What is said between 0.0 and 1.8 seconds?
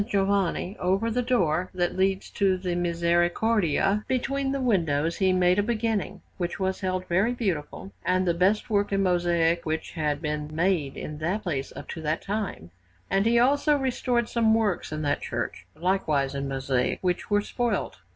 Giovanni, over the door